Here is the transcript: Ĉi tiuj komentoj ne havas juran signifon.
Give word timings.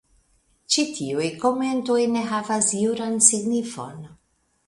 Ĉi 0.75 0.85
tiuj 0.99 1.27
komentoj 1.43 1.99
ne 2.15 2.25
havas 2.31 2.71
juran 2.79 3.23
signifon. 3.29 4.03